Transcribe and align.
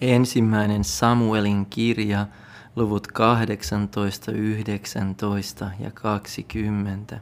Ensimmäinen 0.00 0.84
Samuelin 0.84 1.66
kirja, 1.66 2.26
luvut 2.76 3.06
18, 3.06 4.32
19 4.32 5.70
ja 5.80 5.90
20. 5.90 7.20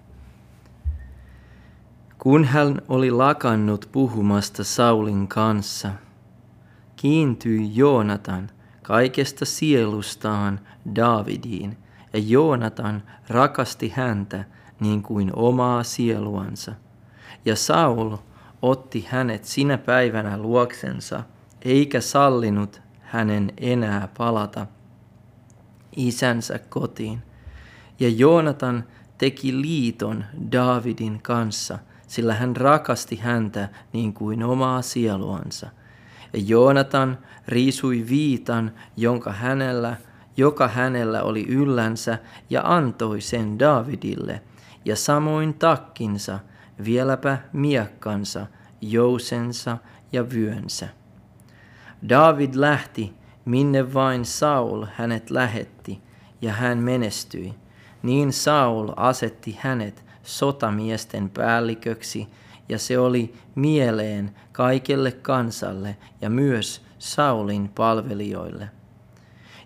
Kun 2.18 2.44
hän 2.44 2.82
oli 2.88 3.10
lakannut 3.10 3.88
puhumasta 3.92 4.64
Saulin 4.64 5.28
kanssa, 5.28 5.90
kiintyi 6.96 7.76
Joonatan 7.76 8.50
kaikesta 8.82 9.44
sielustaan 9.44 10.60
Davidiin, 10.94 11.78
ja 12.12 12.18
Joonatan 12.18 13.02
rakasti 13.28 13.92
häntä 13.96 14.44
niin 14.80 15.02
kuin 15.02 15.30
omaa 15.36 15.82
sieluansa. 15.82 16.72
Ja 17.44 17.56
Saul 17.56 18.16
otti 18.62 19.06
hänet 19.08 19.44
sinä 19.44 19.78
päivänä 19.78 20.38
luoksensa– 20.38 21.22
eikä 21.62 22.00
sallinut 22.00 22.80
hänen 23.00 23.52
enää 23.56 24.08
palata 24.18 24.66
isänsä 25.96 26.58
kotiin. 26.58 27.22
Ja 28.00 28.08
Joonatan 28.08 28.84
teki 29.18 29.60
liiton 29.60 30.24
Daavidin 30.52 31.22
kanssa, 31.22 31.78
sillä 32.06 32.34
hän 32.34 32.56
rakasti 32.56 33.16
häntä 33.16 33.68
niin 33.92 34.12
kuin 34.12 34.42
omaa 34.42 34.82
sieluansa. 34.82 35.66
Ja 36.32 36.40
Joonatan 36.46 37.18
riisui 37.48 38.04
viitan, 38.08 38.72
jonka 38.96 39.32
hänellä, 39.32 39.96
joka 40.36 40.68
hänellä 40.68 41.22
oli 41.22 41.46
yllänsä, 41.48 42.18
ja 42.50 42.62
antoi 42.64 43.20
sen 43.20 43.58
Daavidille, 43.58 44.42
ja 44.84 44.96
samoin 44.96 45.54
takkinsa, 45.54 46.38
vieläpä 46.84 47.38
miekkansa, 47.52 48.46
jousensa 48.80 49.78
ja 50.12 50.30
vyönsä. 50.30 50.88
David 52.08 52.54
lähti, 52.54 53.12
minne 53.44 53.94
vain 53.94 54.24
Saul 54.24 54.86
hänet 54.94 55.30
lähetti, 55.30 56.00
ja 56.42 56.52
hän 56.52 56.78
menestyi. 56.78 57.54
Niin 58.02 58.32
Saul 58.32 58.88
asetti 58.96 59.58
hänet 59.60 60.04
sotamiesten 60.22 61.30
päälliköksi, 61.30 62.28
ja 62.68 62.78
se 62.78 62.98
oli 62.98 63.34
mieleen 63.54 64.34
kaikelle 64.52 65.12
kansalle 65.12 65.96
ja 66.20 66.30
myös 66.30 66.82
Saulin 66.98 67.68
palvelijoille. 67.68 68.70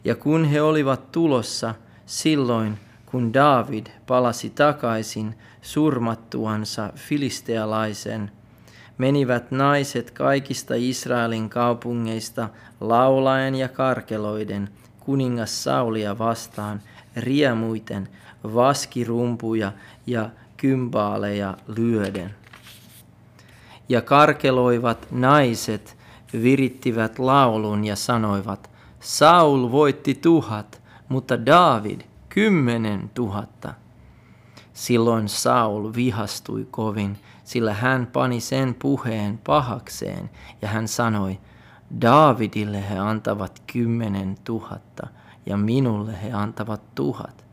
Ja 0.04 0.14
kun 0.14 0.44
he 0.44 0.62
olivat 0.62 1.12
tulossa, 1.12 1.74
silloin 2.06 2.78
kun 3.06 3.34
David 3.34 3.86
palasi 4.06 4.50
takaisin 4.50 5.34
surmattuansa 5.62 6.92
filistealaisen 6.96 8.30
menivät 8.98 9.50
naiset 9.50 10.10
kaikista 10.10 10.74
Israelin 10.76 11.48
kaupungeista 11.48 12.48
laulaen 12.80 13.54
ja 13.54 13.68
karkeloiden 13.68 14.68
kuningas 15.00 15.64
Saulia 15.64 16.18
vastaan 16.18 16.80
riemuiten 17.16 18.08
vaskirumpuja 18.44 19.72
ja 20.06 20.30
kymbaaleja 20.56 21.56
lyöden. 21.66 22.34
Ja 23.88 24.02
karkeloivat 24.02 25.06
naiset 25.10 25.96
virittivät 26.32 27.18
laulun 27.18 27.84
ja 27.84 27.96
sanoivat, 27.96 28.70
Saul 29.00 29.70
voitti 29.70 30.14
tuhat, 30.14 30.82
mutta 31.08 31.46
David 31.46 32.00
kymmenen 32.28 33.10
tuhatta. 33.14 33.74
Silloin 34.72 35.28
Saul 35.28 35.92
vihastui 35.94 36.66
kovin 36.70 37.18
sillä 37.52 37.74
hän 37.74 38.06
pani 38.06 38.40
sen 38.40 38.74
puheen 38.74 39.38
pahakseen 39.38 40.30
ja 40.62 40.68
hän 40.68 40.88
sanoi, 40.88 41.40
Daavidille 42.00 42.90
he 42.90 42.98
antavat 42.98 43.62
kymmenen 43.72 44.36
tuhatta 44.44 45.06
ja 45.46 45.56
minulle 45.56 46.22
he 46.22 46.32
antavat 46.32 46.94
tuhat. 46.94 47.44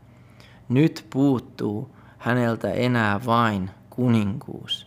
Nyt 0.68 1.06
puuttuu 1.10 1.96
häneltä 2.18 2.70
enää 2.70 3.20
vain 3.26 3.70
kuninkuus. 3.90 4.86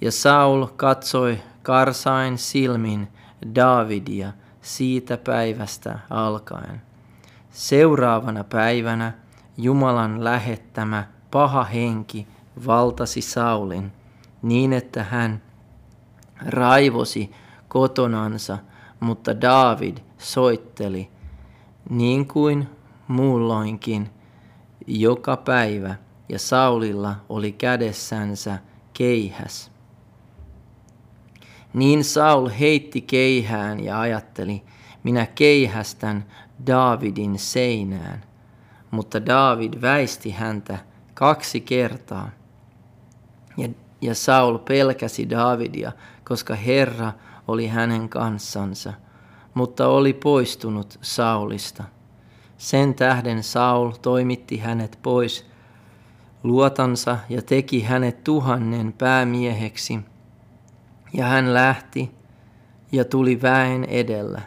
Ja 0.00 0.12
Saul 0.12 0.66
katsoi 0.66 1.38
karsain 1.62 2.38
silmin 2.38 3.08
Daavidia 3.54 4.32
siitä 4.60 5.16
päivästä 5.16 5.98
alkaen. 6.10 6.82
Seuraavana 7.50 8.44
päivänä 8.44 9.12
Jumalan 9.56 10.24
lähettämä 10.24 11.06
paha 11.30 11.64
henki 11.64 12.26
valtasi 12.66 13.20
Saulin 13.20 13.92
niin, 14.42 14.72
että 14.72 15.02
hän 15.02 15.42
raivosi 16.46 17.30
kotonansa, 17.68 18.58
mutta 19.00 19.40
David 19.40 19.96
soitteli 20.18 21.10
niin 21.90 22.26
kuin 22.26 22.68
muulloinkin 23.08 24.10
joka 24.86 25.36
päivä, 25.36 25.94
ja 26.28 26.38
Saulilla 26.38 27.16
oli 27.28 27.52
kädessänsä 27.52 28.58
keihäs. 28.92 29.70
Niin 31.74 32.04
Saul 32.04 32.48
heitti 32.60 33.00
keihään 33.00 33.84
ja 33.84 34.00
ajatteli, 34.00 34.62
minä 35.02 35.26
keihästän 35.26 36.26
Davidin 36.66 37.38
seinään. 37.38 38.24
Mutta 38.90 39.26
David 39.26 39.80
väisti 39.80 40.30
häntä 40.30 40.78
kaksi 41.14 41.60
kertaa. 41.60 42.30
Ja, 43.56 43.68
ja 44.00 44.14
Saul 44.14 44.58
pelkäsi 44.58 45.30
Davidia, 45.30 45.92
koska 46.24 46.54
Herra 46.54 47.12
oli 47.48 47.66
hänen 47.66 48.08
kanssansa, 48.08 48.92
mutta 49.54 49.88
oli 49.88 50.12
poistunut 50.12 50.98
Saulista. 51.02 51.84
Sen 52.58 52.94
tähden 52.94 53.42
Saul 53.42 53.90
toimitti 53.90 54.58
hänet 54.58 54.98
pois 55.02 55.46
luotansa 56.42 57.18
ja 57.28 57.42
teki 57.42 57.82
hänet 57.82 58.24
tuhannen 58.24 58.92
päämieheksi. 58.92 60.00
Ja 61.12 61.26
hän 61.26 61.54
lähti 61.54 62.10
ja 62.92 63.04
tuli 63.04 63.42
väen 63.42 63.84
edellä. 63.84 64.40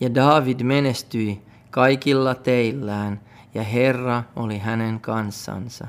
Ja 0.00 0.14
David 0.14 0.62
menestyi 0.62 1.42
kaikilla 1.70 2.34
teillään, 2.34 3.20
ja 3.54 3.62
Herra 3.62 4.22
oli 4.36 4.58
hänen 4.58 5.00
kanssansa. 5.00 5.86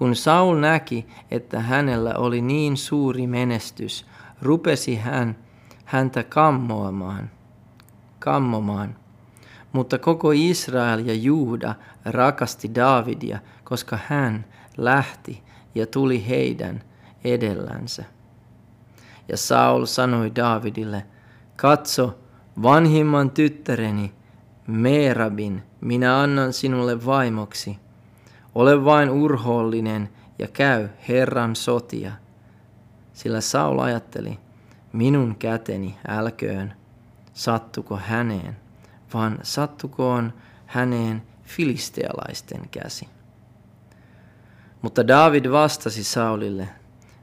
Kun 0.00 0.16
Saul 0.16 0.56
näki, 0.56 1.06
että 1.30 1.60
hänellä 1.60 2.14
oli 2.14 2.40
niin 2.40 2.76
suuri 2.76 3.26
menestys, 3.26 4.06
rupesi 4.42 4.96
hän 4.96 5.36
häntä 5.84 6.22
kammoamaan, 6.22 7.30
kammomaan. 8.18 8.96
Mutta 9.72 9.98
koko 9.98 10.30
Israel 10.34 10.98
ja 11.06 11.14
Juuda 11.14 11.74
rakasti 12.04 12.74
Davidia, 12.74 13.38
koska 13.64 13.98
hän 14.06 14.44
lähti 14.76 15.42
ja 15.74 15.86
tuli 15.86 16.28
heidän 16.28 16.82
edellänsä. 17.24 18.04
Ja 19.28 19.36
Saul 19.36 19.86
sanoi 19.86 20.34
Davidille, 20.36 21.06
katso, 21.56 22.18
vanhimman 22.62 23.30
tyttäreni, 23.30 24.12
Meerabin, 24.66 25.62
minä 25.80 26.20
annan 26.20 26.52
sinulle 26.52 27.06
vaimoksi– 27.06 27.78
ole 28.54 28.84
vain 28.84 29.10
urhoollinen 29.10 30.08
ja 30.38 30.48
käy 30.48 30.88
Herran 31.08 31.56
sotia. 31.56 32.12
Sillä 33.12 33.40
Saul 33.40 33.78
ajatteli, 33.78 34.38
minun 34.92 35.36
käteni 35.38 35.96
älköön, 36.08 36.74
sattuko 37.34 37.96
häneen, 37.96 38.56
vaan 39.14 39.38
sattukoon 39.42 40.32
häneen 40.66 41.22
filistealaisten 41.44 42.68
käsi. 42.70 43.08
Mutta 44.82 45.08
David 45.08 45.50
vastasi 45.50 46.04
Saulille, 46.04 46.68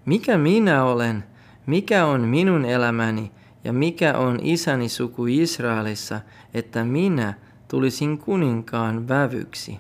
mikä 0.06 0.38
minä 0.38 0.84
olen, 0.84 1.24
mikä 1.66 2.06
on 2.06 2.22
minun 2.22 2.66
elämäni 2.66 3.32
ja 3.64 3.74
mikä 3.74 4.18
on 4.18 4.40
isäni 4.42 4.90
suku 4.90 5.26
Israelissa, 5.26 6.22
että 6.54 6.84
minä 6.84 7.34
tulisin 7.68 8.18
kuninkaan 8.18 9.08
vävyksi. 9.08 9.80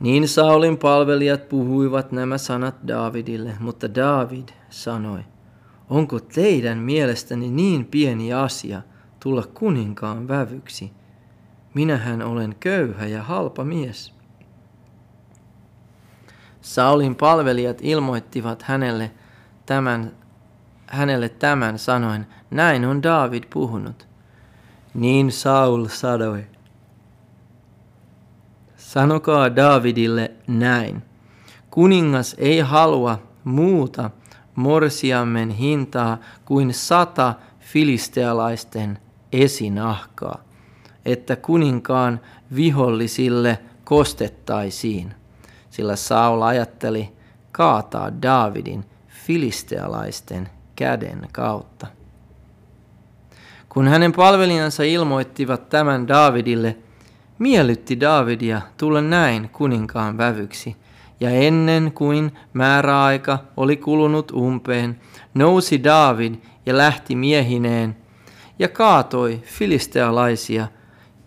Niin 0.00 0.28
Saulin 0.28 0.78
palvelijat 0.78 1.48
puhuivat 1.48 2.12
nämä 2.12 2.38
sanat 2.38 2.74
Daavidille, 2.86 3.54
mutta 3.60 3.94
David 3.94 4.48
sanoi, 4.70 5.20
onko 5.90 6.20
teidän 6.20 6.78
mielestäni 6.78 7.50
niin 7.50 7.84
pieni 7.84 8.32
asia 8.32 8.82
tulla 9.20 9.42
kuninkaan 9.54 10.28
vävyksi? 10.28 10.92
Minähän 11.74 12.22
olen 12.22 12.56
köyhä 12.60 13.06
ja 13.06 13.22
halpa 13.22 13.64
mies. 13.64 14.14
Saulin 16.60 17.14
palvelijat 17.14 17.78
ilmoittivat 17.82 18.62
hänelle 18.62 19.10
tämän, 19.66 20.12
hänelle 20.86 21.28
tämän 21.28 21.78
sanoen, 21.78 22.26
näin 22.50 22.84
on 22.84 23.02
David 23.02 23.44
puhunut. 23.52 24.11
Niin 24.94 25.32
Saul 25.32 25.86
sanoi, 25.88 26.44
sanokaa 28.76 29.56
Davidille 29.56 30.30
näin. 30.46 31.02
Kuningas 31.70 32.34
ei 32.38 32.60
halua 32.60 33.18
muuta 33.44 34.10
morsiammen 34.54 35.50
hintaa 35.50 36.18
kuin 36.44 36.74
sata 36.74 37.34
filistealaisten 37.60 38.98
esinahkaa, 39.32 40.38
että 41.04 41.36
kuninkaan 41.36 42.20
vihollisille 42.54 43.58
kostettaisiin. 43.84 45.14
Sillä 45.70 45.96
Saul 45.96 46.42
ajatteli 46.42 47.12
kaataa 47.52 48.22
Davidin 48.22 48.84
filistealaisten 49.08 50.48
käden 50.76 51.28
kautta. 51.32 51.86
Kun 53.72 53.88
hänen 53.88 54.12
palvelijansa 54.12 54.82
ilmoittivat 54.82 55.68
tämän 55.68 56.08
Davidille, 56.08 56.76
miellytti 57.38 58.00
Davidia 58.00 58.60
tulla 58.76 59.00
näin 59.00 59.48
kuninkaan 59.48 60.18
vävyksi. 60.18 60.76
Ja 61.20 61.30
ennen 61.30 61.92
kuin 61.92 62.32
määräaika 62.52 63.38
oli 63.56 63.76
kulunut 63.76 64.30
umpeen, 64.30 65.00
nousi 65.34 65.84
David 65.84 66.34
ja 66.66 66.76
lähti 66.76 67.16
miehineen 67.16 67.96
ja 68.58 68.68
kaatoi 68.68 69.42
filistealaisia 69.44 70.66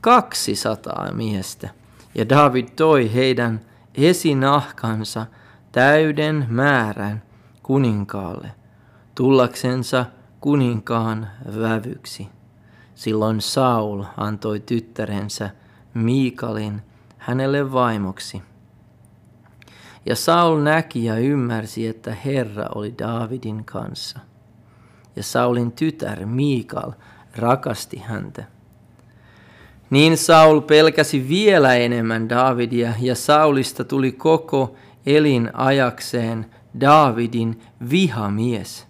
kaksisataa 0.02 1.12
miestä. 1.14 1.70
Ja 2.16 2.30
David 2.30 2.68
toi 2.76 3.14
heidän 3.14 3.62
esinahkansa 3.96 5.26
täyden 5.72 6.46
määrän 6.50 7.24
kuninkaalle, 7.64 8.52
tullaksensa 9.16 10.06
kuninkaan 10.46 11.28
vävyksi. 11.60 12.28
Silloin 12.96 13.42
Saul 13.42 14.04
antoi 14.18 14.60
tyttärensä 14.60 15.50
Miikalin 15.94 16.82
hänelle 17.18 17.72
vaimoksi. 17.72 18.42
Ja 20.06 20.16
Saul 20.16 20.62
näki 20.62 21.06
ja 21.06 21.18
ymmärsi, 21.18 21.88
että 21.88 22.16
Herra 22.26 22.66
oli 22.76 22.96
Daavidin 23.00 23.66
kanssa. 23.66 24.20
Ja 25.16 25.24
Saulin 25.24 25.72
tytär 25.72 26.26
Miikal 26.26 26.92
rakasti 27.38 27.98
häntä. 27.98 28.44
Niin 29.90 30.18
Saul 30.18 30.62
pelkäsi 30.62 31.30
vielä 31.30 31.76
enemmän 31.76 32.30
Daavidia 32.30 32.94
ja 33.00 33.16
Saulista 33.16 33.84
tuli 33.84 34.12
koko 34.12 34.76
elinajakseen 35.06 36.46
Daavidin 36.80 37.62
vihamies. 37.90 38.85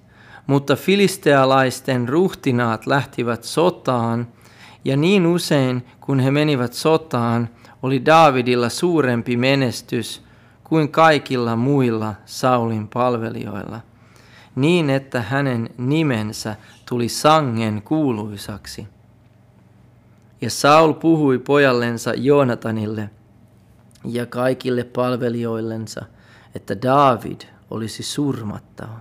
Mutta 0.48 0.76
filistealaisten 0.76 2.10
ruhtinaat 2.10 2.88
lähtivät 2.88 3.44
sotaan, 3.44 4.28
ja 4.86 4.98
niin 4.98 5.28
usein 5.28 5.86
kun 6.02 6.20
he 6.20 6.32
menivät 6.32 6.74
sotaan, 6.74 7.50
oli 7.84 8.06
Daavidilla 8.06 8.70
suurempi 8.70 9.38
menestys 9.38 10.24
kuin 10.64 10.90
kaikilla 10.90 11.56
muilla 11.56 12.14
Saulin 12.26 12.88
palvelijoilla, 12.88 13.80
niin 14.56 14.90
että 14.90 15.22
hänen 15.22 15.70
nimensä 15.78 16.56
tuli 16.90 17.10
sangen 17.10 17.82
kuuluisaksi. 17.82 18.88
Ja 20.42 20.50
Saul 20.50 20.94
puhui 20.94 21.40
pojallensa 21.40 22.14
Joonatanille 22.14 23.10
ja 24.06 24.26
kaikille 24.26 24.84
palvelijoillensa, 24.84 26.06
että 26.56 26.82
David 26.82 27.42
olisi 27.70 28.04
surmattava. 28.04 29.00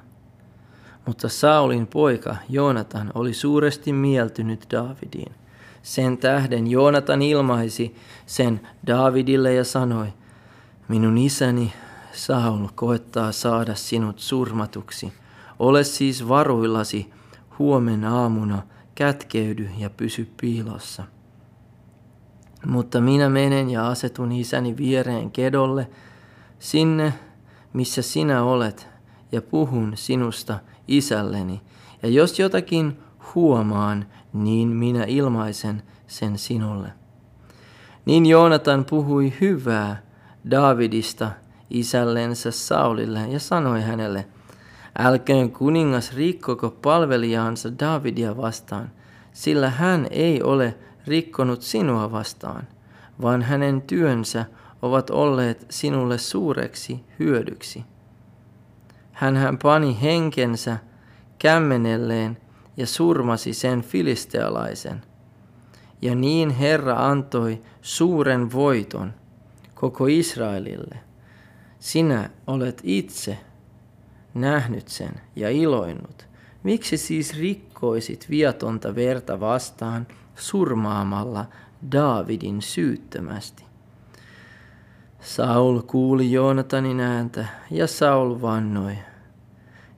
Mutta 1.06 1.28
Saulin 1.28 1.86
poika 1.86 2.36
Joonatan 2.48 3.10
oli 3.14 3.34
suuresti 3.34 3.92
mieltynyt 3.92 4.66
Davidiin. 4.70 5.32
Sen 5.82 6.18
tähden 6.18 6.66
Joonatan 6.66 7.22
ilmaisi 7.22 7.96
sen 8.26 8.60
Davidille 8.86 9.54
ja 9.54 9.64
sanoi, 9.64 10.12
minun 10.88 11.18
isäni 11.18 11.72
Saul 12.12 12.68
koettaa 12.74 13.32
saada 13.32 13.74
sinut 13.74 14.18
surmatuksi. 14.18 15.12
Ole 15.58 15.84
siis 15.84 16.28
varuillasi 16.28 17.12
huomenna 17.58 18.20
aamuna, 18.22 18.62
kätkeydy 18.94 19.68
ja 19.78 19.90
pysy 19.90 20.32
piilossa. 20.40 21.04
Mutta 22.66 23.00
minä 23.00 23.28
menen 23.28 23.70
ja 23.70 23.88
asetun 23.88 24.32
isäni 24.32 24.76
viereen 24.76 25.30
kedolle, 25.30 25.90
sinne 26.58 27.14
missä 27.72 28.02
sinä 28.02 28.42
olet, 28.42 28.88
ja 29.32 29.42
puhun 29.42 29.92
sinusta 29.94 30.58
isälleni. 30.88 31.60
Ja 32.02 32.08
jos 32.08 32.38
jotakin 32.38 32.98
huomaan, 33.34 34.06
niin 34.32 34.68
minä 34.68 35.04
ilmaisen 35.04 35.82
sen 36.06 36.38
sinulle. 36.38 36.92
Niin 38.04 38.26
Joonatan 38.26 38.84
puhui 38.84 39.32
hyvää 39.40 40.02
Davidista 40.50 41.30
isällensä 41.70 42.50
Saulille 42.50 43.20
ja 43.28 43.40
sanoi 43.40 43.82
hänelle, 43.82 44.26
älköön 44.98 45.50
kuningas 45.50 46.14
rikkoko 46.14 46.70
palvelijaansa 46.70 47.78
Davidia 47.78 48.36
vastaan, 48.36 48.90
sillä 49.32 49.70
hän 49.70 50.06
ei 50.10 50.42
ole 50.42 50.74
rikkonut 51.06 51.62
sinua 51.62 52.12
vastaan, 52.12 52.68
vaan 53.22 53.42
hänen 53.42 53.82
työnsä 53.82 54.44
ovat 54.82 55.10
olleet 55.10 55.66
sinulle 55.70 56.18
suureksi 56.18 57.04
hyödyksi. 57.18 57.84
Hän 59.14 59.58
pani 59.62 59.98
henkensä 60.02 60.78
kämmenelleen 61.38 62.38
ja 62.76 62.86
surmasi 62.86 63.54
sen 63.54 63.82
filistealaisen. 63.82 65.02
Ja 66.02 66.14
niin 66.14 66.50
Herra 66.50 67.06
antoi 67.06 67.62
suuren 67.82 68.52
voiton 68.52 69.14
koko 69.74 70.06
Israelille. 70.06 70.98
Sinä 71.78 72.30
olet 72.46 72.80
itse 72.84 73.38
nähnyt 74.34 74.88
sen 74.88 75.20
ja 75.36 75.50
iloinnut. 75.50 76.26
Miksi 76.62 76.96
siis 76.96 77.38
rikkoisit 77.38 78.26
viatonta 78.30 78.94
verta 78.94 79.40
vastaan 79.40 80.06
surmaamalla 80.36 81.46
Daavidin 81.92 82.62
syyttömästi? 82.62 83.64
Saul 85.24 85.82
kuuli 85.82 86.32
Joonatanin 86.32 87.00
ääntä 87.00 87.46
ja 87.70 87.86
Saul 87.86 88.40
vannoi. 88.42 88.98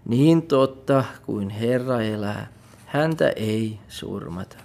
Niin 0.05 0.43
totta 0.43 1.05
kuin 1.27 1.51
Herra 1.51 2.01
elää, 2.01 2.47
häntä 2.87 3.29
ei 3.29 3.79
surmata. 3.89 4.57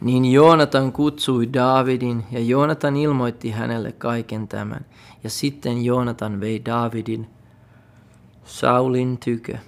Niin 0.00 0.32
Joonatan 0.32 0.92
kutsui 0.92 1.52
Daavidin 1.52 2.24
ja 2.30 2.40
Joonatan 2.40 2.96
ilmoitti 2.96 3.50
hänelle 3.50 3.92
kaiken 3.92 4.48
tämän. 4.48 4.86
Ja 5.24 5.30
sitten 5.30 5.84
Joonatan 5.84 6.40
vei 6.40 6.64
Daavidin 6.64 7.26
Saulin 8.44 9.18
tykö. 9.18 9.58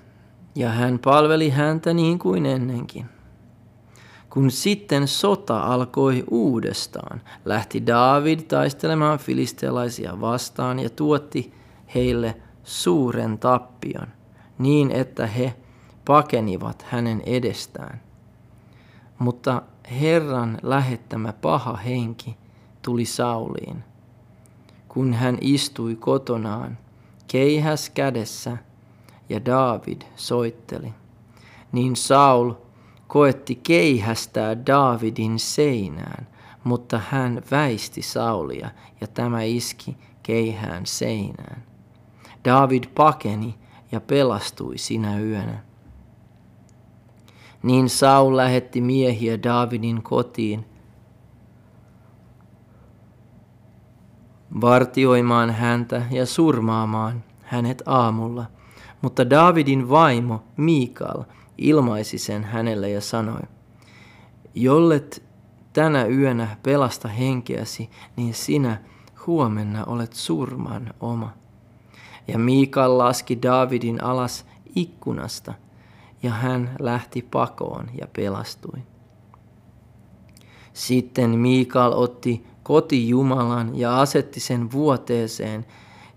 Ja 0.54 0.68
hän 0.68 0.98
palveli 0.98 1.50
häntä 1.50 1.94
niin 1.94 2.18
kuin 2.18 2.46
ennenkin. 2.46 3.06
Kun 4.32 4.50
sitten 4.50 5.08
sota 5.08 5.60
alkoi 5.60 6.24
uudestaan, 6.30 7.20
lähti 7.44 7.86
David 7.86 8.40
taistelemaan 8.40 9.18
filistealaisia 9.18 10.20
vastaan 10.20 10.78
ja 10.78 10.90
tuotti 10.90 11.54
heille 11.94 12.36
suuren 12.64 13.38
tappion, 13.38 14.06
niin 14.58 14.90
että 14.90 15.26
he 15.26 15.54
pakenivat 16.04 16.86
hänen 16.88 17.22
edestään. 17.26 18.00
Mutta 19.18 19.62
Herran 20.00 20.58
lähettämä 20.62 21.32
paha 21.32 21.76
henki 21.76 22.36
tuli 22.82 23.04
Sauliin. 23.04 23.84
Kun 24.88 25.14
hän 25.14 25.38
istui 25.40 25.96
kotonaan, 25.96 26.78
keihäs 27.28 27.90
kädessä, 27.90 28.56
ja 29.28 29.44
David 29.44 30.02
soitteli, 30.16 30.92
niin 31.72 31.96
Saul 31.96 32.52
koetti 33.12 33.54
keihästää 33.54 34.66
Davidin 34.66 35.38
seinään, 35.38 36.26
mutta 36.64 37.00
hän 37.10 37.42
väisti 37.50 38.02
Saulia, 38.02 38.70
ja 39.00 39.06
tämä 39.06 39.42
iski 39.42 39.96
keihään 40.22 40.86
seinään. 40.86 41.62
David 42.44 42.84
pakeni 42.94 43.54
ja 43.92 44.00
pelastui 44.00 44.78
sinä 44.78 45.20
yönä. 45.20 45.62
Niin 47.62 47.88
Saul 47.88 48.36
lähetti 48.36 48.80
miehiä 48.80 49.42
Davidin 49.42 50.02
kotiin 50.02 50.64
vartioimaan 54.60 55.50
häntä 55.50 56.02
ja 56.10 56.26
surmaamaan 56.26 57.24
hänet 57.42 57.82
aamulla. 57.86 58.44
Mutta 59.02 59.30
Davidin 59.30 59.88
vaimo 59.88 60.44
Miikal 60.56 61.22
ilmaisi 61.58 62.18
sen 62.18 62.44
hänelle 62.44 62.90
ja 62.90 63.00
sanoi, 63.00 63.42
Jollet 64.54 65.22
tänä 65.72 66.06
yönä 66.06 66.56
pelasta 66.62 67.08
henkeäsi, 67.08 67.90
niin 68.16 68.34
sinä 68.34 68.80
huomenna 69.26 69.84
olet 69.84 70.12
surman 70.12 70.94
oma. 71.00 71.32
Ja 72.28 72.38
Miikal 72.38 72.98
laski 72.98 73.42
Davidin 73.42 74.04
alas 74.04 74.46
ikkunasta, 74.76 75.54
ja 76.22 76.30
hän 76.30 76.76
lähti 76.78 77.22
pakoon 77.30 77.86
ja 78.00 78.06
pelastui. 78.16 78.78
Sitten 80.72 81.30
Miikal 81.30 81.92
otti 81.92 82.46
koti 82.62 83.08
Jumalan 83.08 83.78
ja 83.78 84.00
asetti 84.00 84.40
sen 84.40 84.72
vuoteeseen 84.72 85.66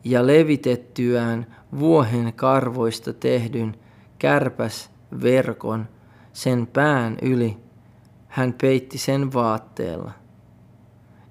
ja 0.04 0.28
levitettyään 0.28 1.56
vuohen 1.80 2.34
karvoista 2.34 3.14
tehdyn 3.14 3.78
kärpäs 4.20 4.95
verkon 5.22 5.88
sen 6.34 6.68
pään 6.68 7.18
yli, 7.22 7.58
hän 8.28 8.54
peitti 8.62 8.98
sen 8.98 9.34
vaatteella. 9.34 10.12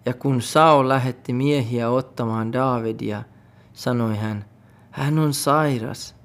Ja 0.07 0.15
kun 0.15 0.43
Saul 0.43 0.89
lähetti 0.89 1.33
miehiä 1.33 1.91
ottamaan 1.91 2.53
Davidia, 2.53 3.23
sanoi 3.73 4.17
hän, 4.17 4.45
hän 4.91 5.19
on 5.19 5.35
sairas. 5.35 6.17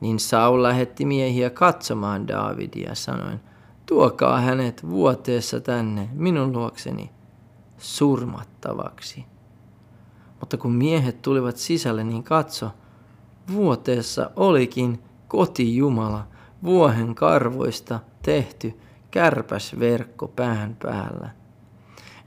Niin 0.00 0.20
Saul 0.20 0.62
lähetti 0.62 1.04
miehiä 1.04 1.50
katsomaan 1.50 2.28
Davidia, 2.28 2.94
sanoin, 2.94 3.40
tuokaa 3.86 4.40
hänet 4.40 4.88
vuoteessa 4.88 5.60
tänne 5.60 6.08
minun 6.12 6.52
luokseni 6.52 7.10
surmattavaksi. 7.78 9.24
Mutta 10.40 10.56
kun 10.56 10.72
miehet 10.72 11.22
tulivat 11.22 11.56
sisälle, 11.56 12.04
niin 12.04 12.22
katso, 12.22 12.70
vuoteessa 13.52 14.30
olikin 14.36 15.02
koti 15.28 15.76
Jumala, 15.76 16.26
vuohen 16.64 17.14
karvoista 17.14 18.00
tehty 18.22 18.80
kärpäsverkko 19.10 20.28
pään 20.28 20.76
päällä. 20.82 21.30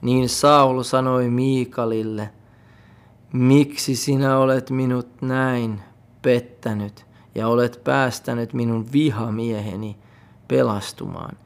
Niin 0.02 0.28
Saul 0.28 0.82
sanoi 0.82 1.28
Miikalille, 1.28 2.30
miksi 3.32 3.96
sinä 3.96 4.38
olet 4.38 4.70
minut 4.70 5.08
näin 5.22 5.80
pettänyt 6.22 7.06
ja 7.34 7.48
olet 7.48 7.80
päästänyt 7.84 8.52
minun 8.52 8.86
vihamieheni 8.92 9.96
pelastumaan? 10.48 11.36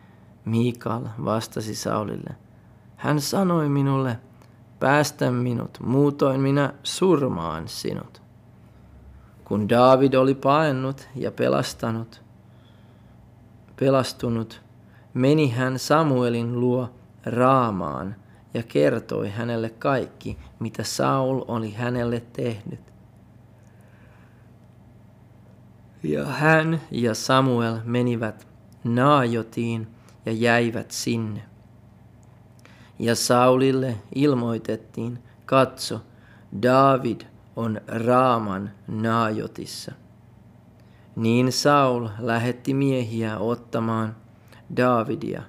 Miikal 0.45 1.03
vastasi 1.25 1.75
Saulille, 1.75 2.35
hän 2.97 3.21
sanoi 3.21 3.69
minulle, 3.69 4.19
päästä 4.81 5.31
minut, 5.31 5.79
muutoin 5.81 6.41
minä 6.41 6.75
surmaan 6.83 7.69
sinut. 7.69 8.23
Kun 9.45 9.69
David 9.69 10.15
oli 10.15 10.35
paennut 10.35 11.09
ja 11.17 11.33
pelastanut, 11.33 12.24
pelastunut, 13.77 14.63
meni 15.15 15.51
hän 15.51 15.79
Samuelin 15.79 16.61
luo 16.61 16.91
Raamaan 17.27 18.17
ja 18.55 18.63
kertoi 18.63 19.31
hänelle 19.31 19.71
kaikki, 19.71 20.39
mitä 20.59 20.83
Saul 20.83 21.45
oli 21.49 21.73
hänelle 21.73 22.23
tehnyt. 22.33 22.81
Ja 26.03 26.27
hän 26.27 26.81
ja 26.91 27.15
Samuel 27.15 27.79
menivät 27.85 28.47
Naajotiin 28.85 29.87
ja 30.27 30.33
jäivät 30.33 30.91
sinne. 30.91 31.43
Ja 32.99 33.15
Saulille 33.15 33.97
ilmoitettiin, 34.15 35.19
katso, 35.47 36.01
David 36.63 37.21
on 37.57 37.81
Raaman 37.87 38.71
Naajotissa. 38.89 39.93
Niin 41.17 41.53
Saul 41.53 42.09
lähetti 42.19 42.75
miehiä 42.75 43.39
ottamaan 43.39 44.17
Davidia. 44.77 45.43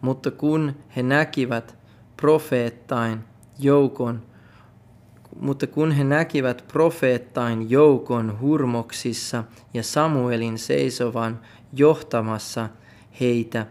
Mutta 0.00 0.30
kun 0.30 0.74
he 0.96 1.02
näkivät 1.02 1.78
profeettain 2.16 3.24
joukon, 3.58 4.22
mutta 5.40 5.66
kun 5.66 5.92
he 5.92 6.04
näkivät 6.04 6.64
profeettain 6.72 7.70
joukon 7.70 8.40
hurmoksissa 8.40 9.44
ja 9.74 9.82
Samuelin 9.82 10.58
seisovan 10.58 11.40
johtamassa 11.72 12.68
heitä, 13.20 13.66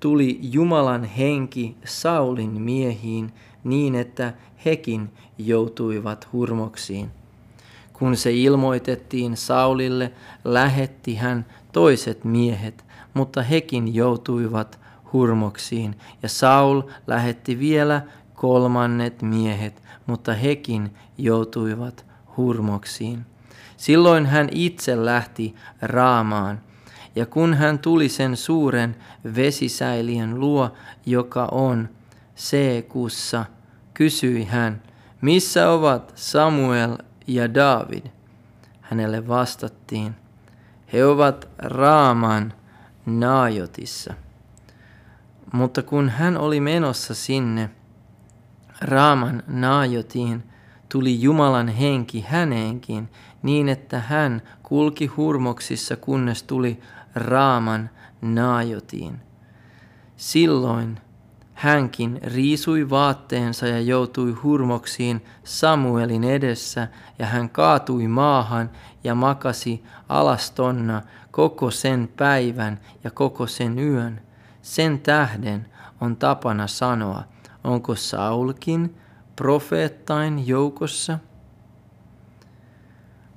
tuli 0.00 0.38
Jumalan 0.42 1.04
henki 1.04 1.76
Saulin 1.84 2.62
miehiin 2.62 3.32
niin, 3.64 3.94
että 3.94 4.34
hekin 4.64 5.10
joutuivat 5.38 6.28
hurmoksiin. 6.32 7.17
Kun 7.98 8.16
se 8.16 8.32
ilmoitettiin 8.32 9.36
Saulille, 9.36 10.12
lähetti 10.44 11.14
hän 11.14 11.46
toiset 11.72 12.24
miehet, 12.24 12.84
mutta 13.14 13.42
hekin 13.42 13.94
joutuivat 13.94 14.80
hurmoksiin. 15.12 15.98
Ja 16.22 16.28
Saul 16.28 16.82
lähetti 17.06 17.58
vielä 17.58 18.02
kolmannet 18.34 19.22
miehet, 19.22 19.82
mutta 20.06 20.34
hekin 20.34 20.94
joutuivat 21.18 22.06
hurmoksiin. 22.36 23.26
Silloin 23.76 24.26
hän 24.26 24.48
itse 24.52 25.04
lähti 25.04 25.54
raamaan 25.82 26.60
ja 27.16 27.26
kun 27.26 27.54
hän 27.54 27.78
tuli 27.78 28.08
sen 28.08 28.36
suuren 28.36 28.96
vesisäilien 29.34 30.40
luo, 30.40 30.72
joka 31.06 31.48
on 31.52 31.88
Seekussa, 32.34 33.44
kysyi 33.94 34.44
hän, 34.44 34.82
missä 35.20 35.70
ovat 35.70 36.12
Samuel 36.14 36.96
ja 37.28 37.54
David? 37.54 38.06
Hänelle 38.80 39.28
vastattiin, 39.28 40.14
he 40.92 41.04
ovat 41.04 41.48
Raaman 41.58 42.52
Naajotissa. 43.06 44.14
Mutta 45.52 45.82
kun 45.82 46.08
hän 46.08 46.38
oli 46.38 46.60
menossa 46.60 47.14
sinne, 47.14 47.70
Raaman 48.80 49.42
Naajotiin, 49.46 50.42
tuli 50.88 51.22
Jumalan 51.22 51.68
henki 51.68 52.24
häneenkin, 52.28 53.08
niin 53.42 53.68
että 53.68 54.00
hän 54.00 54.42
kulki 54.62 55.06
hurmoksissa, 55.06 55.96
kunnes 55.96 56.42
tuli 56.42 56.80
Raaman 57.14 57.90
naajotiin. 58.22 59.20
Silloin 60.16 61.00
hänkin 61.58 62.20
riisui 62.22 62.90
vaatteensa 62.90 63.66
ja 63.66 63.80
joutui 63.80 64.32
hurmoksiin 64.32 65.24
Samuelin 65.44 66.24
edessä, 66.24 66.88
ja 67.18 67.26
hän 67.26 67.50
kaatui 67.50 68.08
maahan 68.08 68.70
ja 69.04 69.14
makasi 69.14 69.84
alastonna 70.08 71.02
koko 71.30 71.70
sen 71.70 72.08
päivän 72.16 72.80
ja 73.04 73.10
koko 73.10 73.46
sen 73.46 73.78
yön. 73.78 74.20
Sen 74.62 75.00
tähden 75.00 75.66
on 76.00 76.16
tapana 76.16 76.66
sanoa, 76.66 77.22
onko 77.64 77.94
Saulkin 77.94 78.96
profeettain 79.36 80.46
joukossa? 80.48 81.18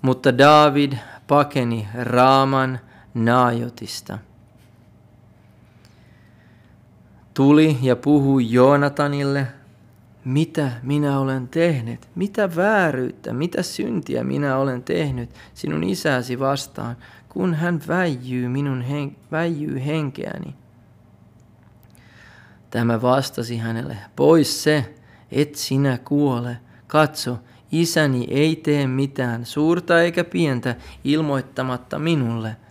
Mutta 0.01 0.37
David 0.37 0.93
pakeni 1.27 1.87
Raaman 2.03 2.79
Naajotista. 3.13 4.17
Tuli 7.33 7.77
ja 7.81 7.95
puhui 7.95 8.51
Joonatanille, 8.51 9.47
mitä 10.25 10.71
minä 10.83 11.19
olen 11.19 11.47
tehnyt, 11.47 12.07
mitä 12.15 12.55
vääryyttä, 12.55 13.33
mitä 13.33 13.63
syntiä 13.63 14.23
minä 14.23 14.57
olen 14.57 14.83
tehnyt 14.83 15.29
sinun 15.53 15.83
isäsi 15.83 16.39
vastaan, 16.39 16.97
kun 17.29 17.53
hän 17.53 17.81
väijyy 17.87 18.47
minun 18.47 18.81
hen- 18.81 19.15
väijyy 19.31 19.85
henkeäni. 19.85 20.55
Tämä 22.69 23.01
vastasi 23.01 23.57
hänelle, 23.57 23.97
pois 24.15 24.63
se, 24.63 24.93
et 25.31 25.55
sinä 25.55 25.97
kuole, 25.97 26.57
katso, 26.87 27.37
isäni 27.71 28.27
ei 28.29 28.55
tee 28.55 28.87
mitään, 28.87 29.45
suurta 29.45 30.01
eikä 30.01 30.23
pientä, 30.23 30.75
ilmoittamatta 31.03 31.99
minulle– 31.99 32.55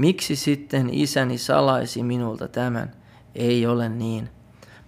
Miksi 0.00 0.36
sitten 0.36 0.90
isäni 0.92 1.38
salaisi 1.38 2.02
minulta 2.02 2.48
tämän? 2.48 2.92
Ei 3.34 3.66
ole 3.66 3.88
niin. 3.88 4.28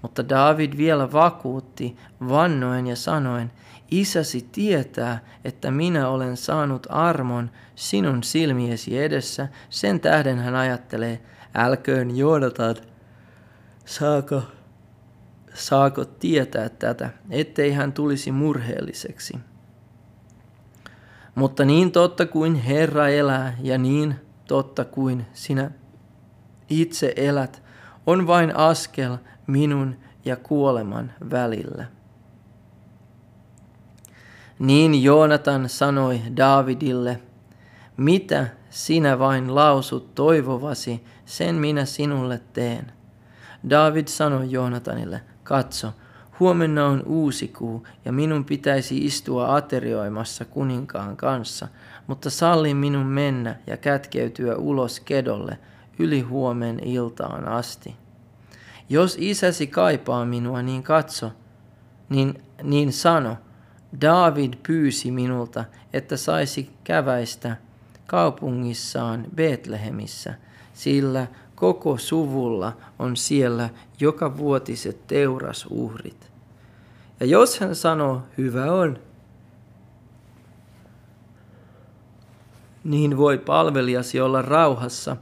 Mutta 0.03 0.29
David 0.29 0.77
vielä 0.77 1.13
vakuutti 1.13 1.97
vannoen 2.29 2.87
ja 2.87 2.97
sanoen, 2.97 3.53
Isäsi 3.91 4.49
tietää, 4.53 5.25
että 5.45 5.71
minä 5.71 6.09
olen 6.09 6.37
saanut 6.37 6.87
armon 6.91 7.51
sinun 7.75 8.23
silmiesi 8.23 8.99
edessä. 8.99 9.49
Sen 9.71 10.01
tähden 10.01 10.39
hän 10.39 10.55
ajattelee, 10.55 11.21
älköön 11.55 12.17
Joonatan, 12.17 12.77
saako, 13.85 14.43
saako 15.55 16.05
tietää 16.05 16.69
tätä, 16.69 17.11
ettei 17.31 17.73
hän 17.73 17.93
tulisi 17.93 18.33
murheelliseksi. 18.33 19.39
Mutta 21.35 21.65
niin 21.65 21.93
totta 21.93 22.27
kuin 22.27 22.55
Herra 22.55 23.09
elää 23.09 23.57
ja 23.63 23.79
niin 23.79 24.15
totta 24.49 24.85
kuin 24.85 25.27
sinä 25.33 25.71
itse 26.71 27.13
elät, 27.17 27.62
on 28.07 28.27
vain 28.27 28.57
askel 28.57 29.17
minun 29.47 29.97
ja 30.25 30.37
kuoleman 30.37 31.13
välillä. 31.31 31.85
Niin 34.59 35.03
Joonatan 35.03 35.69
sanoi 35.69 36.21
Davidille, 36.37 37.21
mitä 37.97 38.47
sinä 38.71 39.19
vain 39.19 39.55
lausut 39.55 40.15
toivovasi, 40.15 41.05
sen 41.25 41.55
minä 41.55 41.85
sinulle 41.85 42.41
teen. 42.53 42.93
David 43.71 44.09
sanoi 44.09 44.51
Joonatanille, 44.51 45.21
katso, 45.43 45.93
huomenna 46.41 46.87
on 46.87 47.03
uusi 47.07 47.49
kuu 47.49 47.87
ja 48.05 48.13
minun 48.13 48.45
pitäisi 48.45 49.05
istua 49.05 49.57
aterioimassa 49.57 50.45
kuninkaan 50.45 51.17
kanssa, 51.17 51.69
mutta 52.07 52.31
salli 52.31 52.75
minun 52.75 53.07
mennä 53.07 53.57
ja 53.67 53.77
kätkeytyä 53.77 54.57
ulos 54.57 55.01
kedolle 55.01 55.59
yli 55.99 56.21
huomen 56.21 56.81
iltaan 56.85 57.49
asti. 57.49 57.97
Jos 58.89 59.17
isäsi 59.21 59.67
kaipaa 59.67 60.25
minua, 60.25 60.63
niin 60.63 60.83
katso, 60.83 61.33
niin, 62.09 62.43
niin 62.63 62.93
sano, 62.93 63.37
David 64.01 64.55
pyysi 64.67 65.11
minulta, 65.11 65.65
että 65.93 66.17
saisi 66.17 66.71
käväistä 66.85 67.57
kaupungissaan 68.07 69.25
Betlehemissä, 69.35 70.35
sillä 70.75 71.27
koko 71.55 71.99
suvulla 71.99 72.77
on 72.99 73.17
siellä 73.17 73.71
joka 74.01 74.37
vuotiset 74.37 75.07
teurasuhrit. 75.07 76.33
Ja 77.21 77.27
jos 77.27 77.61
hän 77.61 77.75
sanoo, 77.75 78.23
hyvä 78.39 78.73
on, 78.73 78.99
niin 82.85 83.17
voi 83.17 83.39
palvelijasi 83.39 84.21
olla 84.21 84.43
rauhassa, 84.43 85.17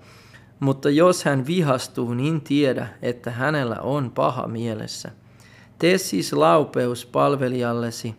mutta 0.61 0.90
jos 0.90 1.25
hän 1.25 1.47
vihastuu, 1.47 2.14
niin 2.14 2.40
tiedä, 2.40 2.88
että 3.02 3.31
hänellä 3.31 3.76
on 3.81 4.11
paha 4.11 4.47
mielessä. 4.47 5.11
Tee 5.79 5.99
siis 5.99 6.33
laupeus 6.33 7.07
palvelijallesi, 7.07 8.14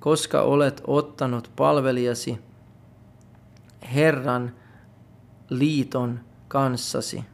koska 0.00 0.42
olet 0.42 0.82
ottanut 0.86 1.50
palvelijasi 1.56 2.38
Herran 3.94 4.52
liiton 5.50 6.20
kanssasi. 6.48 7.24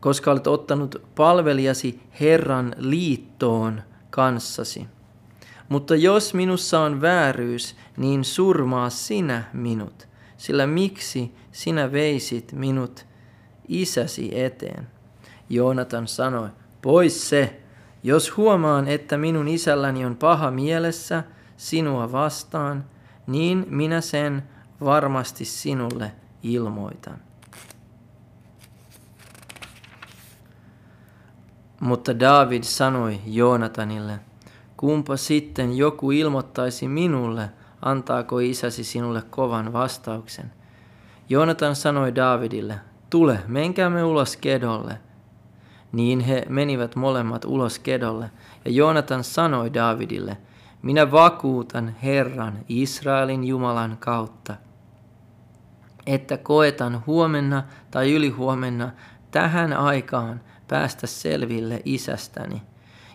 Koska 0.00 0.30
olet 0.30 0.46
ottanut 0.46 1.02
palvelijasi 1.14 2.00
Herran 2.20 2.74
liittoon 2.78 3.82
kanssasi. 4.10 4.86
Mutta 5.68 5.96
jos 5.96 6.34
minussa 6.34 6.80
on 6.80 7.00
vääryys, 7.00 7.76
niin 7.96 8.24
surmaa 8.24 8.90
sinä 8.90 9.44
minut, 9.52 10.07
sillä 10.38 10.66
miksi 10.66 11.34
sinä 11.52 11.92
veisit 11.92 12.52
minut 12.52 13.06
isäsi 13.68 14.40
eteen? 14.40 14.88
Joonatan 15.50 16.08
sanoi, 16.08 16.48
pois 16.82 17.28
se, 17.28 17.60
jos 18.02 18.36
huomaan, 18.36 18.88
että 18.88 19.16
minun 19.16 19.48
isälläni 19.48 20.04
on 20.04 20.16
paha 20.16 20.50
mielessä 20.50 21.24
sinua 21.56 22.12
vastaan, 22.12 22.84
niin 23.26 23.66
minä 23.70 24.00
sen 24.00 24.42
varmasti 24.80 25.44
sinulle 25.44 26.12
ilmoitan. 26.42 27.18
Mutta 31.80 32.20
David 32.20 32.62
sanoi 32.62 33.20
Joonatanille, 33.26 34.18
kumpa 34.76 35.16
sitten 35.16 35.76
joku 35.76 36.10
ilmoittaisi 36.10 36.88
minulle, 36.88 37.50
antaako 37.82 38.38
isäsi 38.38 38.84
sinulle 38.84 39.22
kovan 39.30 39.72
vastauksen. 39.72 40.52
Joonatan 41.28 41.76
sanoi 41.76 42.14
Davidille, 42.14 42.80
tule, 43.10 43.38
menkäämme 43.46 44.04
ulos 44.04 44.36
kedolle. 44.36 44.98
Niin 45.92 46.20
he 46.20 46.46
menivät 46.48 46.96
molemmat 46.96 47.44
ulos 47.44 47.78
kedolle, 47.78 48.30
ja 48.64 48.70
Joonatan 48.70 49.24
sanoi 49.24 49.74
Davidille, 49.74 50.36
minä 50.82 51.10
vakuutan 51.10 51.94
Herran, 52.02 52.58
Israelin 52.68 53.44
Jumalan 53.44 53.96
kautta, 54.00 54.54
että 56.06 56.36
koetan 56.36 57.02
huomenna 57.06 57.62
tai 57.90 58.12
ylihuomenna 58.12 58.90
tähän 59.30 59.72
aikaan 59.72 60.40
päästä 60.68 61.06
selville 61.06 61.82
isästäni. 61.84 62.62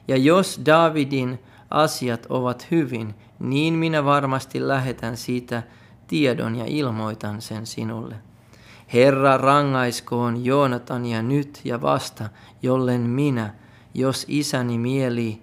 Ja 0.08 0.17
jos 0.17 0.62
Davidin 0.65 1.39
asiat 1.73 2.25
ovat 2.29 2.67
hyvin, 2.71 3.15
niin 3.39 3.73
minä 3.73 4.05
varmasti 4.05 4.67
lähetän 4.67 5.17
siitä 5.17 5.63
tiedon 6.07 6.55
ja 6.55 6.65
ilmoitan 6.67 7.41
sen 7.41 7.65
sinulle. 7.65 8.15
Herra 8.93 9.38
rangaiskoon 9.38 10.45
Joonatania 10.45 11.21
nyt 11.21 11.62
ja 11.63 11.81
vasta, 11.81 12.29
jollen 12.62 13.01
minä, 13.01 13.53
jos 13.93 14.25
isäni 14.27 14.77
mieli, 14.77 15.41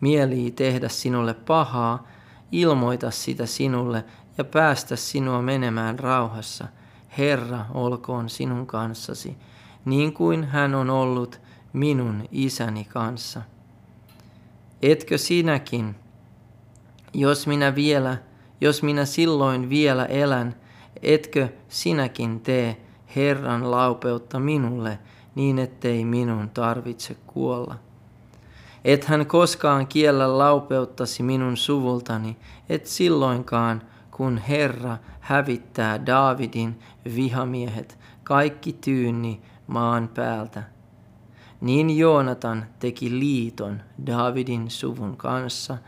mieli 0.00 0.50
tehdä 0.50 0.88
sinulle 0.88 1.34
pahaa, 1.34 2.06
ilmoita 2.52 3.10
sitä 3.10 3.46
sinulle 3.46 4.04
ja 4.38 4.44
päästä 4.44 4.96
sinua 4.96 5.42
menemään 5.42 5.98
rauhassa. 5.98 6.68
Herra 7.18 7.66
olkoon 7.74 8.28
sinun 8.28 8.66
kanssasi, 8.66 9.36
niin 9.84 10.12
kuin 10.12 10.44
hän 10.44 10.74
on 10.74 10.90
ollut 10.90 11.40
minun 11.72 12.24
isäni 12.30 12.84
kanssa. 12.84 13.42
Etkö 14.84 15.18
sinäkin, 15.18 15.94
jos 17.14 17.46
minä 17.46 17.74
vielä, 17.74 18.16
jos 18.60 18.82
minä 18.82 19.04
silloin 19.04 19.68
vielä 19.68 20.04
elän, 20.04 20.54
etkö 21.02 21.48
sinäkin 21.68 22.40
tee 22.40 22.76
Herran 23.16 23.70
laupeutta 23.70 24.38
minulle, 24.38 24.98
niin 25.34 25.58
ettei 25.58 26.04
minun 26.04 26.50
tarvitse 26.50 27.16
kuolla. 27.26 27.74
Et 28.84 29.04
hän 29.04 29.26
koskaan 29.26 29.86
kiellä 29.86 30.38
laupeuttasi 30.38 31.22
minun 31.22 31.56
suvultani, 31.56 32.36
et 32.68 32.86
silloinkaan, 32.86 33.82
kun 34.10 34.38
Herra 34.38 34.98
hävittää 35.20 36.06
Daavidin 36.06 36.78
vihamiehet, 37.16 37.98
kaikki 38.24 38.72
tyynni 38.72 39.40
maan 39.66 40.08
päältä. 40.08 40.73
Niin 41.60 41.98
Joonatan 41.98 42.66
teki 42.78 43.18
liiton 43.18 43.82
Daavidin 44.06 44.70
suvun 44.70 45.16
kanssa, 45.16 45.78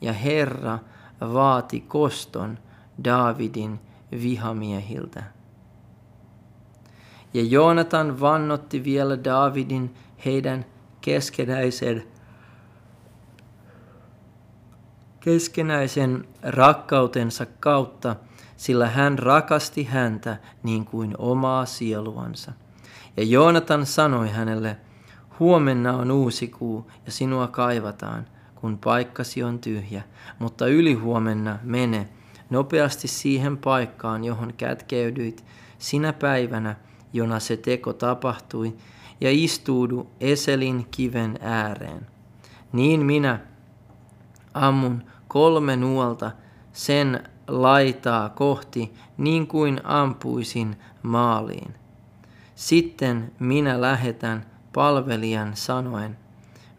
ja 0.00 0.12
Herra 0.12 0.78
vaati 1.20 1.80
koston 1.80 2.58
Daavidin 3.04 3.80
vihamiehiltä. 4.22 5.22
Ja 7.34 7.42
Joonatan 7.42 8.20
vannotti 8.20 8.84
vielä 8.84 9.24
Daavidin 9.24 9.94
heidän 10.24 10.64
keskenäisen 11.00 12.04
keskenäisen 15.20 16.28
rakkautensa 16.42 17.46
kautta, 17.60 18.16
sillä 18.56 18.88
hän 18.88 19.18
rakasti 19.18 19.84
häntä 19.84 20.36
niin 20.62 20.84
kuin 20.84 21.14
omaa 21.18 21.66
sieluansa. 21.66 22.52
Ja 23.16 23.22
Joonatan 23.22 23.86
sanoi 23.86 24.30
hänelle, 24.30 24.76
huomenna 25.40 25.92
on 25.92 26.10
uusi 26.10 26.48
kuu 26.48 26.90
ja 27.06 27.12
sinua 27.12 27.46
kaivataan, 27.48 28.26
kun 28.54 28.78
paikkasi 28.78 29.42
on 29.42 29.58
tyhjä, 29.58 30.02
mutta 30.38 30.66
ylihuomenna 30.66 31.58
mene 31.62 32.08
nopeasti 32.50 33.08
siihen 33.08 33.56
paikkaan, 33.56 34.24
johon 34.24 34.54
kätkeydyit 34.56 35.44
sinä 35.78 36.12
päivänä, 36.12 36.76
jona 37.12 37.40
se 37.40 37.56
teko 37.56 37.92
tapahtui, 37.92 38.76
ja 39.20 39.30
istuudu 39.32 40.10
Eselin 40.20 40.86
kiven 40.90 41.38
ääreen. 41.40 42.06
Niin 42.72 43.06
minä 43.06 43.40
ammun 44.54 45.02
kolme 45.28 45.76
nuolta 45.76 46.30
sen 46.72 47.28
laitaa 47.48 48.28
kohti, 48.28 48.94
niin 49.18 49.46
kuin 49.46 49.80
ampuisin 49.84 50.76
maaliin. 51.02 51.74
Sitten 52.54 53.32
minä 53.38 53.80
lähetän 53.80 54.46
palvelijan 54.76 55.56
sanoen, 55.56 56.18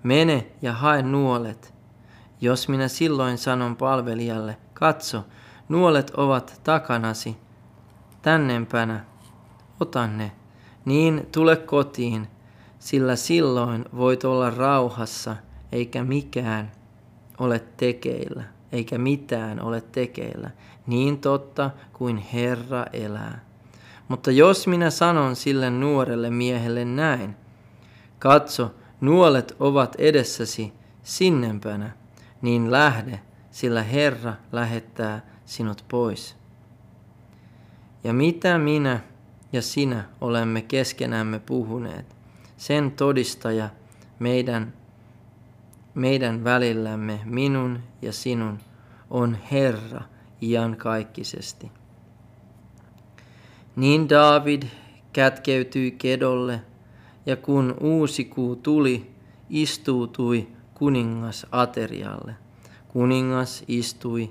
mene 0.03 0.47
ja 0.61 0.73
hae 0.73 1.01
nuolet. 1.01 1.73
Jos 2.41 2.69
minä 2.69 2.87
silloin 2.87 3.37
sanon 3.37 3.75
palvelijalle, 3.75 4.57
katso, 4.73 5.25
nuolet 5.69 6.09
ovat 6.09 6.61
takanasi, 6.63 7.37
tännempänä, 8.21 9.05
ota 9.79 10.07
ne, 10.07 10.31
niin 10.85 11.27
tule 11.31 11.55
kotiin, 11.55 12.27
sillä 12.79 13.15
silloin 13.15 13.85
voit 13.95 14.23
olla 14.23 14.49
rauhassa, 14.49 15.35
eikä 15.71 16.03
mikään 16.03 16.71
ole 17.39 17.63
tekeillä, 17.77 18.43
eikä 18.71 18.97
mitään 18.97 19.61
ole 19.61 19.81
tekeillä, 19.81 20.49
niin 20.87 21.19
totta 21.19 21.71
kuin 21.93 22.17
Herra 22.17 22.85
elää. 22.93 23.45
Mutta 24.07 24.31
jos 24.31 24.67
minä 24.67 24.89
sanon 24.89 25.35
sille 25.35 25.69
nuorelle 25.69 26.29
miehelle 26.29 26.85
näin, 26.85 27.35
katso, 28.19 28.75
nuolet 29.01 29.55
ovat 29.59 29.95
edessäsi 29.97 30.73
sinnempänä, 31.03 31.91
niin 32.41 32.71
lähde, 32.71 33.19
sillä 33.51 33.83
Herra 33.83 34.33
lähettää 34.51 35.21
sinut 35.45 35.85
pois. 35.87 36.35
Ja 38.03 38.13
mitä 38.13 38.57
minä 38.57 38.99
ja 39.53 39.61
sinä 39.61 40.03
olemme 40.21 40.61
keskenämme 40.61 41.39
puhuneet, 41.39 42.15
sen 42.57 42.91
todistaja 42.91 43.69
meidän, 44.19 44.73
meidän 45.93 46.43
välillämme, 46.43 47.19
minun 47.25 47.79
ja 48.01 48.13
sinun, 48.13 48.59
on 49.09 49.37
Herra 49.51 50.01
iankaikkisesti. 50.41 51.71
Niin 53.75 54.09
David 54.09 54.63
kätkeytyi 55.13 55.91
kedolle, 55.91 56.61
ja 57.27 57.35
kun 57.35 57.75
uusi 57.81 58.25
kuu 58.25 58.55
tuli, 58.55 59.11
istuutui 59.49 60.47
kuningas 60.73 61.47
aterialle. 61.51 62.35
Kuningas 62.87 63.63
istui 63.67 64.29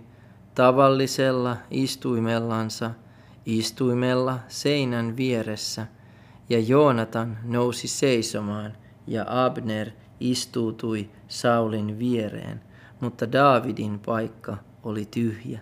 tavallisella 0.54 1.56
istuimellansa, 1.70 2.90
istuimella 3.46 4.38
seinän 4.48 5.16
vieressä, 5.16 5.86
ja 6.48 6.58
Joonatan 6.58 7.38
nousi 7.44 7.88
seisomaan, 7.88 8.72
ja 9.06 9.24
Abner 9.28 9.90
istuutui 10.20 11.10
Saulin 11.28 11.98
viereen, 11.98 12.60
mutta 13.00 13.32
Daavidin 13.32 13.98
paikka 13.98 14.56
oli 14.82 15.04
tyhjä. 15.10 15.60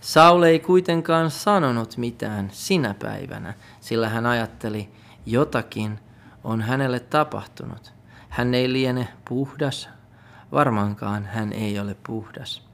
Saul 0.00 0.42
ei 0.42 0.58
kuitenkaan 0.58 1.30
sanonut 1.30 1.96
mitään 1.96 2.48
sinä 2.52 2.94
päivänä, 2.94 3.54
sillä 3.80 4.08
hän 4.08 4.26
ajatteli, 4.26 4.88
jotakin 5.26 5.98
on 6.44 6.62
hänelle 6.62 7.00
tapahtunut. 7.00 7.92
Hän 8.28 8.54
ei 8.54 8.72
liene 8.72 9.08
puhdas, 9.28 9.88
varmaankaan 10.52 11.24
hän 11.24 11.52
ei 11.52 11.78
ole 11.78 11.96
puhdas. 12.06 12.70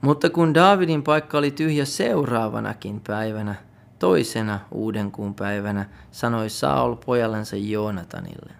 Mutta 0.00 0.30
kun 0.30 0.54
Daavidin 0.54 1.02
paikka 1.02 1.38
oli 1.38 1.50
tyhjä 1.50 1.84
seuraavanakin 1.84 3.00
päivänä, 3.00 3.54
toisena 3.98 4.60
uuden 4.70 5.12
kuun 5.12 5.34
päivänä, 5.34 5.88
sanoi 6.10 6.50
Saul 6.50 6.94
pojallensa 6.94 7.56
Joonatanille. 7.56 8.52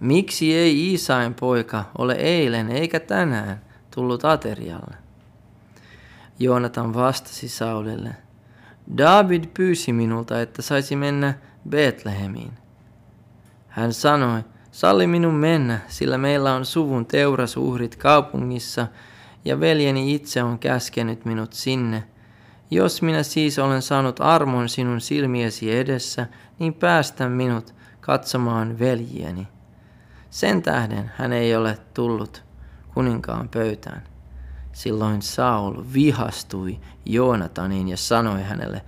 Miksi 0.00 0.54
ei 0.54 0.88
Iisain 0.88 1.34
poika 1.34 1.84
ole 1.98 2.12
eilen 2.12 2.70
eikä 2.70 3.00
tänään 3.00 3.60
tullut 3.94 4.24
aterialle? 4.24 4.96
Joonatan 6.38 6.94
vastasi 6.94 7.48
Saulille, 7.48 8.16
David 8.98 9.44
pyysi 9.54 9.92
minulta, 9.92 10.40
että 10.40 10.62
saisi 10.62 10.96
mennä 10.96 11.34
Betlehemiin. 11.68 12.52
Hän 13.68 13.92
sanoi, 13.92 14.40
salli 14.70 15.06
minun 15.06 15.34
mennä, 15.34 15.80
sillä 15.88 16.18
meillä 16.18 16.54
on 16.54 16.64
suvun 16.64 17.06
teurasuhrit 17.06 17.96
kaupungissa 17.96 18.86
ja 19.44 19.60
veljeni 19.60 20.14
itse 20.14 20.42
on 20.42 20.58
käskenyt 20.58 21.24
minut 21.24 21.52
sinne. 21.52 22.04
Jos 22.70 23.02
minä 23.02 23.22
siis 23.22 23.58
olen 23.58 23.82
saanut 23.82 24.20
armon 24.20 24.68
sinun 24.68 25.00
silmiesi 25.00 25.76
edessä, 25.76 26.26
niin 26.58 26.74
päästä 26.74 27.28
minut 27.28 27.74
katsomaan 28.00 28.78
veljieni. 28.78 29.48
Sen 30.30 30.62
tähden 30.62 31.10
hän 31.16 31.32
ei 31.32 31.56
ole 31.56 31.78
tullut 31.94 32.44
kuninkaan 32.94 33.48
pöytään. 33.48 34.13
Silloin 34.74 35.22
Saul 35.22 35.84
vihastui 35.92 36.80
Joonataniin 37.04 37.88
ja 37.88 37.96
sanoi 37.96 38.42
hänelle, 38.42 38.84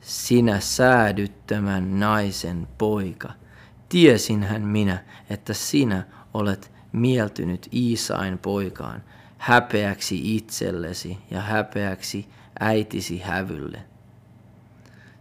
sinä 0.00 0.60
säädyttömän 0.60 2.00
naisen 2.00 2.68
poika. 2.78 3.32
Tiesinhän 3.88 4.62
minä, 4.62 5.04
että 5.30 5.54
sinä 5.54 6.06
olet 6.34 6.72
mieltynyt 6.92 7.68
Iisain 7.72 8.38
poikaan, 8.38 9.02
häpeäksi 9.38 10.36
itsellesi 10.36 11.18
ja 11.30 11.40
häpeäksi 11.40 12.28
äitisi 12.60 13.18
hävylle. 13.18 13.82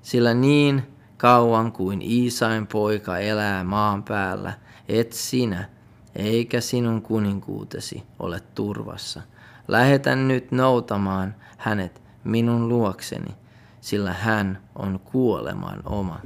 Sillä 0.02 0.34
niin 0.34 0.84
kauan 1.18 1.72
kuin 1.72 2.02
Iisain 2.02 2.68
poika 2.68 3.18
elää 3.18 3.64
maan 3.64 4.04
päällä, 4.04 4.54
et 4.88 5.14
sinä 5.14 5.70
eikä 6.16 6.62
sinun 6.62 7.02
kuninkuutesi 7.02 8.04
ole 8.20 8.40
turvassa. 8.56 9.22
Lähetän 9.70 10.28
nyt 10.28 10.52
noutamaan 10.52 11.36
hänet 11.58 12.02
minun 12.24 12.70
luokseni, 12.70 13.36
sillä 13.82 14.14
hän 14.14 14.62
on 14.76 15.00
kuoleman 15.00 15.82
oma. 15.86 16.20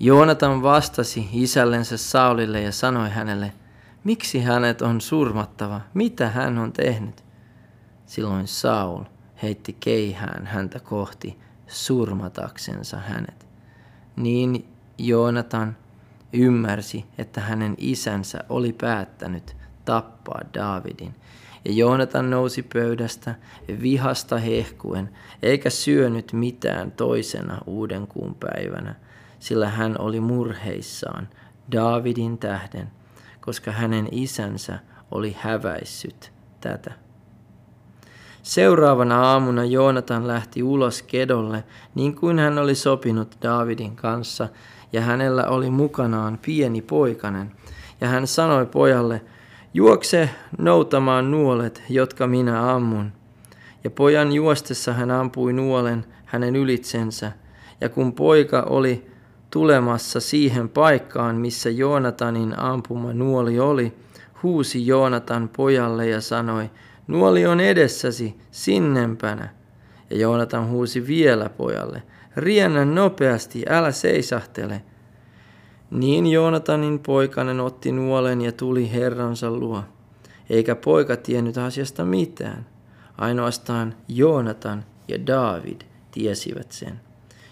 Joonatan 0.00 0.62
vastasi 0.62 1.28
isällensä 1.32 1.96
Saulille 1.96 2.60
ja 2.60 2.72
sanoi 2.72 3.10
hänelle, 3.10 3.52
miksi 4.04 4.42
hänet 4.42 4.82
on 4.82 5.00
surmattava, 5.00 5.80
mitä 5.94 6.28
hän 6.28 6.58
on 6.58 6.72
tehnyt? 6.72 7.24
Silloin 8.06 8.48
Saul 8.48 9.04
heitti 9.42 9.76
keihään 9.80 10.46
häntä 10.46 10.80
kohti 10.80 11.38
surmataksensa 11.66 12.96
hänet. 12.96 13.48
Niin 14.16 14.68
Joonatan 14.98 15.76
ymmärsi, 16.32 17.04
että 17.18 17.40
hänen 17.40 17.74
isänsä 17.78 18.44
oli 18.48 18.72
päättänyt 18.72 19.56
tappaa 19.84 20.40
Daavidin. 20.54 21.14
Ja 21.64 21.72
Joonatan 21.72 22.30
nousi 22.30 22.62
pöydästä 22.62 23.34
vihasta 23.82 24.38
hehkuen, 24.38 25.08
eikä 25.42 25.70
syönyt 25.70 26.32
mitään 26.32 26.92
toisena 26.92 27.58
uuden 27.66 28.06
kuun 28.06 28.34
päivänä, 28.34 28.94
sillä 29.38 29.68
hän 29.68 29.96
oli 29.98 30.20
murheissaan 30.20 31.28
Daavidin 31.72 32.38
tähden, 32.38 32.90
koska 33.40 33.70
hänen 33.70 34.08
isänsä 34.10 34.78
oli 35.10 35.36
häväissyt 35.40 36.32
tätä. 36.60 36.92
Seuraavana 38.42 39.22
aamuna 39.22 39.64
Joonatan 39.64 40.28
lähti 40.28 40.62
ulos 40.62 41.02
kedolle, 41.02 41.64
niin 41.94 42.14
kuin 42.14 42.38
hän 42.38 42.58
oli 42.58 42.74
sopinut 42.74 43.36
Daavidin 43.42 43.96
kanssa, 43.96 44.48
ja 44.92 45.00
hänellä 45.00 45.46
oli 45.48 45.70
mukanaan 45.70 46.38
pieni 46.46 46.82
poikanen. 46.82 47.52
Ja 48.00 48.08
hän 48.08 48.26
sanoi 48.26 48.66
pojalle, 48.66 49.22
juokse 49.74 50.30
noutamaan 50.58 51.30
nuolet, 51.30 51.82
jotka 51.88 52.26
minä 52.26 52.74
ammun. 52.74 53.12
Ja 53.84 53.90
pojan 53.90 54.32
juostessa 54.32 54.92
hän 54.92 55.10
ampui 55.10 55.52
nuolen 55.52 56.04
hänen 56.24 56.56
ylitsensä. 56.56 57.32
Ja 57.80 57.88
kun 57.88 58.12
poika 58.12 58.62
oli 58.62 59.06
tulemassa 59.50 60.20
siihen 60.20 60.68
paikkaan, 60.68 61.36
missä 61.36 61.70
Joonatanin 61.70 62.58
ampuma 62.58 63.12
nuoli 63.12 63.60
oli, 63.60 63.92
huusi 64.42 64.86
Joonatan 64.86 65.48
pojalle 65.56 66.08
ja 66.08 66.20
sanoi, 66.20 66.70
nuoli 67.06 67.46
on 67.46 67.60
edessäsi, 67.60 68.36
sinnempänä. 68.50 69.48
Ja 70.10 70.16
Joonatan 70.16 70.68
huusi 70.68 71.06
vielä 71.06 71.48
pojalle, 71.48 72.02
riennä 72.36 72.84
nopeasti, 72.84 73.64
älä 73.68 73.92
seisahtele. 73.92 74.82
Niin 75.92 76.26
Joonatanin 76.26 76.98
poikanen 76.98 77.60
otti 77.60 77.92
nuolen 77.92 78.40
ja 78.40 78.52
tuli 78.52 78.92
herransa 78.92 79.50
luo. 79.50 79.82
Eikä 80.50 80.74
poika 80.74 81.16
tiennyt 81.16 81.58
asiasta 81.58 82.04
mitään. 82.04 82.66
Ainoastaan 83.18 83.94
Joonatan 84.08 84.84
ja 85.08 85.26
David 85.26 85.80
tiesivät 86.10 86.72
sen. 86.72 87.00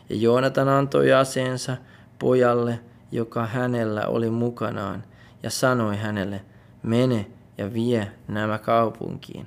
Ja 0.09 0.17
Joonatan 0.17 0.69
antoi 0.69 1.13
aseensa 1.13 1.77
pojalle, 2.19 2.81
joka 3.13 3.47
hänellä 3.47 4.07
oli 4.07 4.31
mukanaan, 4.31 5.05
ja 5.43 5.51
sanoi 5.51 5.97
hänelle, 5.97 6.41
mene 6.83 7.27
ja 7.59 7.73
vie 7.75 8.13
nämä 8.29 8.59
kaupunkiin. 8.59 9.47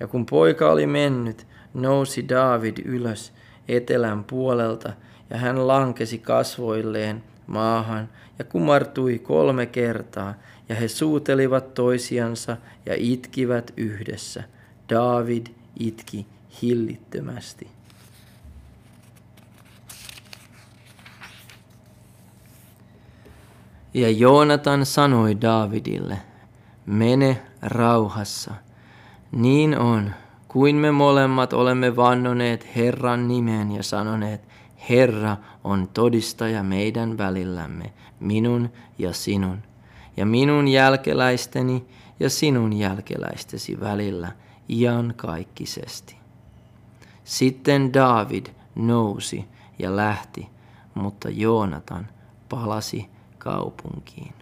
Ja 0.00 0.06
kun 0.06 0.26
poika 0.26 0.70
oli 0.70 0.86
mennyt, 0.86 1.46
nousi 1.74 2.28
David 2.28 2.76
ylös 2.84 3.32
etelän 3.68 4.24
puolelta, 4.24 4.92
ja 5.30 5.36
hän 5.36 5.66
lankesi 5.66 6.18
kasvoilleen 6.18 7.22
maahan 7.46 8.08
ja 8.38 8.44
kumartui 8.44 9.18
kolme 9.18 9.66
kertaa, 9.66 10.34
ja 10.68 10.74
he 10.74 10.88
suutelivat 10.88 11.74
toisiansa 11.74 12.56
ja 12.86 12.94
itkivät 12.96 13.72
yhdessä. 13.76 14.42
David 14.88 15.46
itki 15.80 16.26
hillittömästi. 16.62 17.68
Ja 23.94 24.10
Joonatan 24.10 24.86
sanoi 24.86 25.40
Davidille, 25.40 26.18
mene 26.86 27.42
rauhassa. 27.62 28.54
Niin 29.32 29.78
on, 29.78 30.14
kuin 30.48 30.76
me 30.76 30.90
molemmat 30.90 31.52
olemme 31.52 31.96
vannoneet 31.96 32.76
Herran 32.76 33.28
nimeen 33.28 33.72
ja 33.72 33.82
sanoneet, 33.82 34.45
Herra 34.90 35.36
on 35.64 35.88
todistaja 35.94 36.62
meidän 36.62 37.18
välillämme, 37.18 37.92
minun 38.20 38.70
ja 38.98 39.12
sinun, 39.12 39.62
ja 40.16 40.26
minun 40.26 40.68
jälkeläisteni 40.68 41.84
ja 42.20 42.30
sinun 42.30 42.72
jälkeläistesi 42.72 43.80
välillä 43.80 44.32
iankaikkisesti. 44.68 46.16
Sitten 47.24 47.92
David 47.94 48.46
nousi 48.74 49.44
ja 49.78 49.96
lähti, 49.96 50.48
mutta 50.94 51.28
Joonatan 51.30 52.08
palasi 52.48 53.08
kaupunkiin. 53.38 54.35